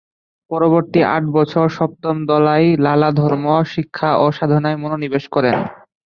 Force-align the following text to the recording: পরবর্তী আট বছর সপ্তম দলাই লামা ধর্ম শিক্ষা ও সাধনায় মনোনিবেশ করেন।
পরবর্তী 0.51 0.99
আট 1.09 1.23
বছর 1.37 1.65
সপ্তম 1.77 2.15
দলাই 2.29 2.65
লামা 2.85 3.09
ধর্ম 3.19 3.45
শিক্ষা 3.73 4.09
ও 4.15 4.25
সাধনায় 4.37 4.77
মনোনিবেশ 4.77 5.25
করেন। 5.35 5.57